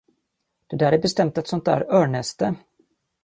Det 0.67 0.75
där 0.75 0.91
är 0.91 0.97
bestämt 0.97 1.37
ett 1.37 1.47
sådant 1.47 1.65
där 1.65 1.93
örnnäste. 1.93 2.55